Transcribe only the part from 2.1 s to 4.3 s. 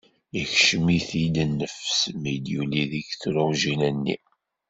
mi d-yuli deg tedrujin-nni.